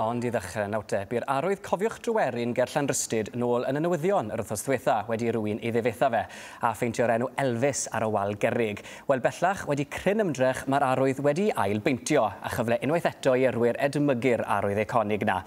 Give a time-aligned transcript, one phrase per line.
[0.00, 4.30] Ond i ddechrau yn awteb i'r arwydd cofiwch dryweryn ger Llanrystyd nôl yn y newyddion
[4.32, 6.22] yr wythnos ddiwetha wedi rhywun ei ddifetha fe
[6.64, 8.80] a ffeintio'r enw Elvis ar y wal gerrig.
[9.10, 13.44] Wel bellach wedi cryn ymdrech mae'r arwydd wedi ail beintio a chyfle unwaith eto i
[13.50, 15.42] erwyr edmygu'r arwydd eiconig na.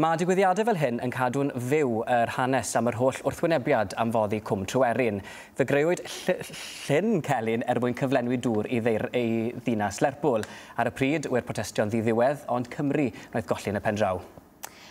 [0.00, 4.38] Mae digwyddiadau fel hyn yn cadw'n fyw yr hanes am yr holl wrthwynebiad am foddi
[4.48, 5.20] Cwm Tryweryn.
[5.58, 6.40] Fe greuwyd ll
[6.86, 10.48] llyn celyn er mwyn cyflenwi dŵr i ddeir ei ddinas Lerpwl.
[10.80, 14.22] Ar y pryd, we'r protestio'n ddiddiwedd, ond Cymru wnaeth gollin y pendraw.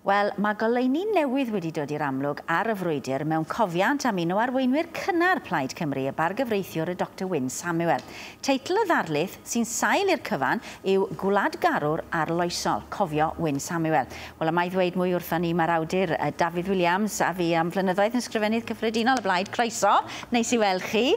[0.00, 4.30] Wel, mae goleuni newydd wedi dod i'r amlwg ar y frwydr mewn cofiant am un
[4.32, 8.00] o arweinwyr cynnar Plaid Cymru y bargyfreithiwr y Dr Wyn Samuel.
[8.40, 14.08] Teitl y ddarlith sy'n sail i'r cyfan yw Gwlad Garwr Arloesol, cofio Wyn Samuel.
[14.40, 18.16] Wel, yma i ddweud mwy wrtha ni mae'r awdur David Williams a fi am flynyddoedd
[18.16, 19.98] yn sgrifennydd cyffredinol y Blaid Croeso.
[20.32, 21.10] Neis i weld chi.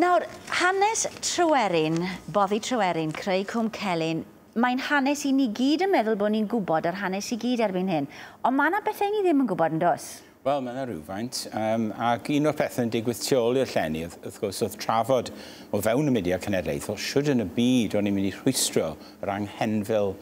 [0.00, 0.24] Nawr,
[0.56, 2.00] hanes Tryweryn,
[2.32, 4.24] boddi Tryweryn, creu Cwm Celyn,
[4.58, 7.90] mae'n hanes i ni gyd yn meddwl bod ni'n gwybod yr hanes i gyd erbyn
[7.90, 8.08] hyn.
[8.42, 10.08] Ond mae yna bethau ni ddim yn gwybod yn dos.
[10.42, 11.42] Wel, mae yna rhywfaint.
[11.54, 15.30] Um, ac un o'r pethau yn digwydd tu ôl i'r llenni, wrth gwrs, oedd trafod
[15.70, 19.34] o fewn y mudiad cenedlaethol, siwr yn y byd o'n i'n mynd i rhwystro yr
[19.36, 20.14] anghenfil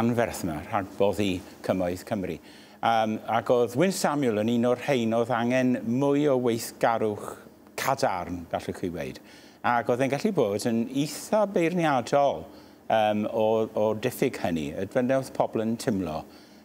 [0.00, 1.30] anferth yma rhag boddi
[1.66, 2.40] cymoedd Cymru.
[2.84, 7.30] Um, ac oedd Wyn Samuel yn un o'r rhain oedd angen mwy o weithgarwch
[7.78, 9.22] cadarn, gallwch chi weid.
[9.64, 12.46] Ac oedd e'n gallu bod yn eitha beirniadol
[12.88, 14.70] um, o, o diffyg hynny.
[14.84, 16.22] Ydwynewdd pobl yn tymlo.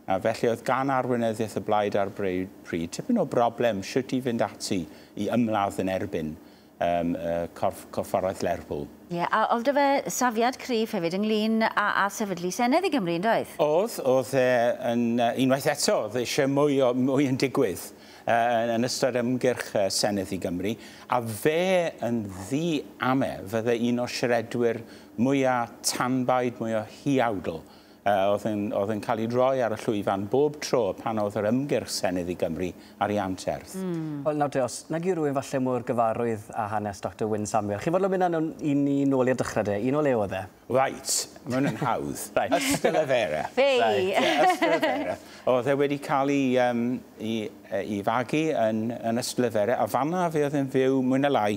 [0.09, 4.41] A felly oedd gan arweinyddiaeth y blaid ar bryd tipyn o broblem sut i fynd
[4.41, 4.81] ati
[5.21, 6.31] i ymladd yn erbyn
[6.79, 8.87] um, uh, corff, corfforaeth Lerpwl.
[9.09, 12.91] Ie, yeah, a oedd dy fe safiad cryf hefyd ynglyn a, a sefydlu Senedd i
[12.93, 13.53] Gymru, yn doedd?
[13.61, 14.47] Oedd, oedd e,
[14.91, 15.05] yn,
[15.45, 17.89] unwaith eto, oedd eisiau mwy, o, mwy yn digwydd
[18.29, 20.75] uh, yn ystod ymgyrch uh, Senedd i Gymru,
[21.09, 24.83] a fe yn ddi ame fydde un o siaredwyr
[25.19, 27.61] mwyaf tanbaid, mwyaf hiawdl
[28.09, 31.37] uh, oedd, yn, oedd yn cael ei droi ar y llwyfan bob tro pan oedd
[31.39, 32.69] yr ymgyrch Senedd i Gymru
[33.01, 33.75] ar ei anterth.
[33.79, 34.21] Mm.
[34.25, 37.81] Wel, nawr deos, nag yw rhywun falle mwy'r gyfarwydd a hanes Dr Wyn Samuel.
[37.83, 39.77] Chi'n fod yn mynd â'n un i nôl i'r dechrau de?
[39.89, 40.43] Un o le oedd e?
[40.69, 42.23] Right, mae hwn yn hawdd.
[42.39, 42.55] right.
[42.59, 43.43] Ystyl y Fera.
[43.55, 43.67] Fe!
[43.81, 45.27] Right.
[45.49, 46.87] Oedd e wedi cael ei, um,
[47.19, 47.35] i,
[47.83, 51.53] i fagu yn, yn Ystela Fera, a fanna fe oedd yn fyw mwy na lai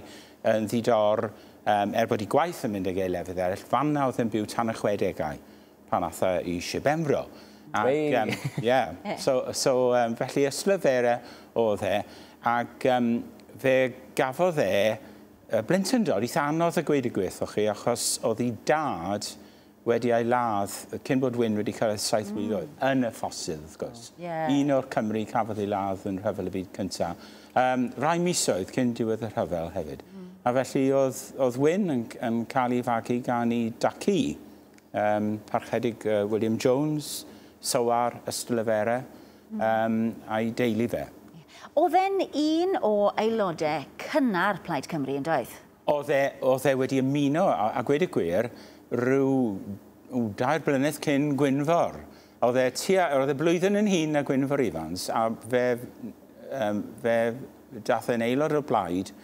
[0.49, 4.21] yn ddidor um, er bod ei gwaith yn mynd ag ei lefydd eraill, fanna oedd
[4.25, 5.41] yn byw tan y chwedegau
[5.93, 7.27] pan atho e i Sibenfro.
[7.73, 7.87] Ac,
[8.21, 8.93] um, yeah.
[9.25, 11.23] so, so um, felly yslyferau
[11.63, 11.95] oedd e,
[12.49, 13.15] ac um,
[13.61, 13.77] fe
[14.17, 14.75] gafodd e
[15.53, 19.27] y blentyndod eitha anodd y gweud y gwythwch chi, achos oedd ei dad
[19.85, 20.73] wedi ei ladd,
[21.05, 22.39] cyn bod Wyn wedi cael ei saith mm.
[22.39, 24.05] miliwn, yn y ffosydd, wrth gwrs.
[24.13, 24.47] Oh, yeah.
[24.55, 27.27] Un o'r Cymru cafodd ei ladd yn rhyfel y byd cyntaf.
[27.59, 30.05] Um, rai misoedd cyn diwedd y rhyfel hefyd.
[30.07, 30.31] Mm.
[30.47, 34.17] A felly oedd, oedd Wyn yn, yn cael ei fagu gan ei dacu
[34.93, 37.25] um, Parchedig uh, William Jones,
[37.61, 39.03] Sawar Ystylyfera
[39.53, 39.99] um,
[40.29, 41.07] a'i deulu fe.
[41.79, 45.53] Oedd e'n un o aelodau cynnar Plaid Cymru yn doedd?
[45.93, 48.51] Oedd e, oedd e wedi ymuno, a, a gweud y gwir,
[48.93, 49.33] rhyw
[50.39, 51.97] dair blynedd cyn Gwynfor.
[52.45, 55.65] Oedd e, tia, oedd e blwyddyn yn hun na Gwynfor Ifans, a fe,
[56.59, 57.17] um, fe
[57.89, 59.15] dath e'n aelod o blaid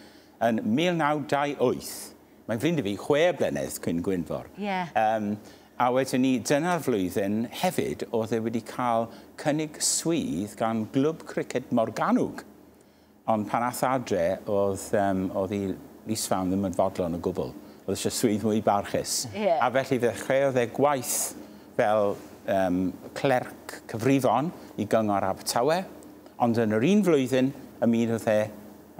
[0.45, 2.18] yn 1928
[2.49, 4.47] Mae'n ffrind i fi, chwe blynedd cyn Gwynfor.
[4.57, 4.87] Yeah.
[4.97, 5.35] Um,
[5.77, 9.05] a wedyn ni, dyna'r flwyddyn hefyd oedd e wedi cael
[9.37, 12.41] cynnig swydd gan glwb cricet Morganwg.
[13.29, 15.61] Ond pan ath adre, oedd, um, oedd i
[16.09, 17.53] Lys Fawn ddim yn fodlon o gwbl.
[17.83, 19.27] Oedd eisiau swydd mwy barchus.
[19.35, 19.61] Yeah.
[19.61, 21.15] A felly fe ddechreuodd e gwaith
[21.77, 22.15] fel
[22.49, 22.87] um,
[23.19, 24.49] clerc cyfrifon
[24.81, 25.83] i gyngor Abertawe,
[26.41, 28.39] ond yn yr un flwyddyn, y oedd e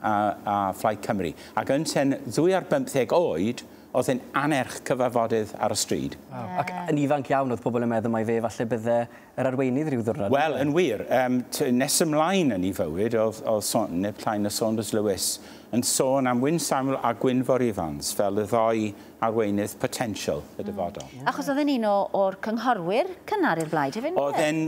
[0.01, 1.33] a, a Plaid Cymru.
[1.59, 6.15] Ac yn ten 2 ar 15 oed, oedd yn anerch cyfarfodydd ar y stryd.
[6.29, 6.43] Wow.
[6.43, 6.57] Yeah.
[6.61, 8.97] Ac yn ifanc iawn oedd pobl yn meddwl mai fe falle bydde
[9.39, 10.33] yr arweinydd rhyw ddwrnod.
[10.33, 11.01] Wel, yn wir.
[11.09, 11.39] Um,
[11.79, 15.31] nes ymlaen yn ei fywyd oedd, oedd son, neu plaen y Saunders Lewis
[15.73, 18.91] yn sôn am Wyn Samuel a Gwynfor Ifans fel y ddoi
[19.25, 21.09] arweinydd potensial y dyfodol.
[21.09, 21.25] Mm.
[21.29, 24.21] Achos oedd yn un o'r cynghorwyr cynnar i'r blaid, hefyd?
[24.21, 24.63] Oedd yn...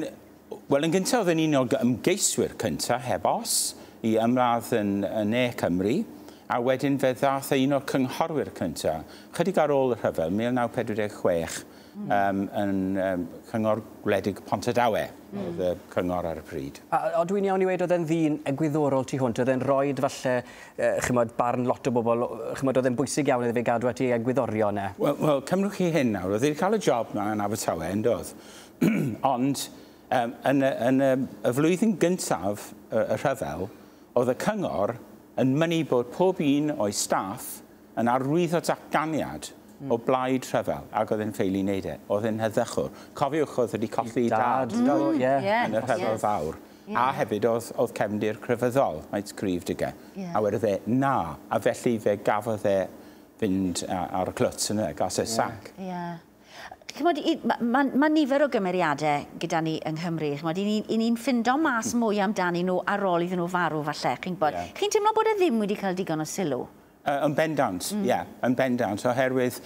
[0.71, 3.59] Wel, yn gyntaf, oedd yn un o'r ymgeiswyr cyntaf heb os
[4.07, 5.99] i ymradd yn, yn ne Cymru,
[6.51, 11.61] a wedyn fe ddath un o'r cynghorwyr cyntaf, chydig ar ôl y rhyfel, 1946,
[11.95, 12.09] mm.
[12.11, 15.39] um, yn um, cyngor gwledig Pontedawe, mm.
[15.45, 16.81] oedd y cyngor ar y pryd.
[16.91, 20.03] A, o dwi'n iawn i wedi oedd e'n ddyn egwyddorol tu hwnt, oedd e'n roed
[20.03, 22.27] falle, uh, chymod, barn lot o bobl,
[22.59, 24.91] chymod, oedd e'n bwysig iawn iddo fe gadw at ei egwyddorio yna?
[24.91, 25.01] E.
[25.05, 28.07] Wel, well, cymrwch chi hyn nawr, oedd e'n cael y job yma yn Abertawe, yn
[28.09, 28.33] doedd.
[29.33, 29.67] Ond,
[30.09, 31.13] um, yn, y, yn y,
[31.47, 33.69] y flwyddyn gyntaf y, y rhyfel,
[34.19, 34.95] oedd y cyngor
[35.41, 37.61] yn mynnu bod pob un o'i staff
[37.99, 39.91] yn arwyddo datganiad mm.
[39.91, 41.97] o blaid rhyfel, ac oedd e'n ffeili wneud e.
[42.11, 42.89] Oedd e'n heddychwr.
[43.17, 44.89] Cofiwch oedd wedi colli dad, dad mm.
[44.89, 45.45] Do, yeah.
[45.45, 45.67] Yeah.
[45.67, 46.23] yn y rhyfel yes.
[46.25, 46.59] fawr.
[46.87, 46.97] Yeah.
[46.97, 49.93] A hefyd oedd, oedd cefndir cryfyddol, mae'n cryf dyge.
[50.15, 50.33] Yeah.
[50.35, 51.15] A wedi e, na.
[51.51, 52.77] A felly fe gafodd e
[53.41, 55.33] fynd ar y clwts yna, gas e yeah.
[55.37, 55.71] sac.
[55.79, 56.19] Yeah.
[56.91, 57.21] Chymod,
[57.63, 60.33] mae ma nifer o gymeriadau gyda ni yng Nghymru.
[60.41, 62.03] Chymod, i ni'n ni ffindo mas hmm.
[62.03, 64.17] mwy amdani nhw ar ôl iddyn nhw farw falle.
[64.25, 64.73] Chi'n bod, yeah.
[64.77, 66.65] chi'n teimlo bod e ddim wedi cael digon o sylw?
[67.01, 67.95] Uh, yn bendant, ie.
[67.97, 68.03] Mm.
[68.09, 69.61] Yeah, yn bendant, oherwydd...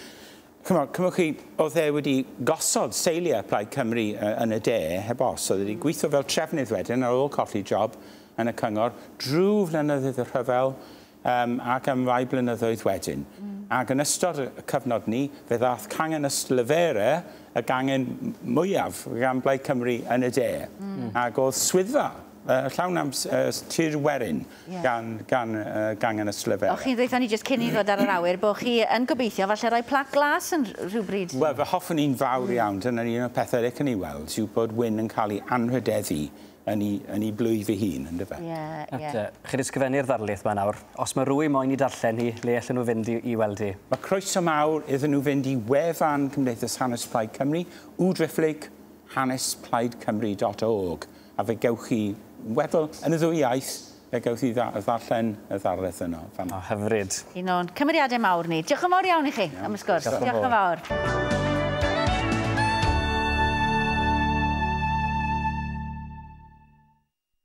[0.66, 1.26] Cymwch, cymwch chi,
[1.62, 5.68] oedd e wedi gosod seiliau Plaid Cymru uh, yn y de, heb os, oedd e
[5.68, 7.94] wedi gweithio fel trefnydd wedyn ar ôl colli job
[8.42, 13.28] yn y cyngor drwy flynyddoedd y rhyfel um, ac am rai blynyddoedd wedyn.
[13.38, 13.55] Mm.
[13.74, 17.24] Ac yn ystod y cyfnod ni, fe ddath cangen ystlyferau
[17.56, 18.06] y gangen
[18.44, 20.50] mwyaf gan Blaid Cymru yn y de.
[20.78, 21.10] Mm.
[21.18, 22.10] Ac oedd swyddfa
[22.48, 24.82] uh, llawn am uh, tir werin yeah.
[24.84, 26.72] gan, gan uh, gangen y slyfer.
[26.74, 29.50] Och chi'n ddeitha ni jyst cyn i ddod ar yr awyr bod chi yn gobeithio
[29.52, 31.38] falle rhoi plac glas yn rhywbryd?
[31.42, 32.58] Wel, fe hoffwn i'n fawr mm.
[32.58, 36.22] iawn, dyna un o'r pethau rydych ni weld, yw bod wyn yn cael ei anrhydeddu
[36.66, 38.40] yn ei, yn ei blwy fy hun, yn dyfa.
[38.42, 39.02] Ie, yeah, ie.
[39.04, 39.18] Yeah.
[39.22, 40.80] Uh, Chi'n ysgrifennu'r ddarlith yma nawr.
[41.02, 43.72] Os mae rhywun moyn i darllen hi, le allan nhw fynd i, i weld hi?
[43.92, 47.62] Mae croeso mawr iddyn nhw fynd i wefan Cymdeithas Hanes Plaid Cymru,
[48.02, 48.70] wdrifflig
[49.14, 51.06] hanesplaidcymru.org
[51.38, 52.02] a fe gewch chi
[52.46, 53.72] wedl yn y ddwy iaith,
[54.12, 56.26] fe gawth i dda, ddarllen y ddarlith yno.
[56.38, 56.54] Fan.
[56.54, 57.22] O, hyfryd.
[57.42, 58.62] Un o'n cymeriadau mawr ni.
[58.68, 60.12] Diolch yn fawr iawn i chi am y sgwrs.
[60.12, 60.86] Diolch yn fawr.
[60.86, 61.35] Diolch yn fawr.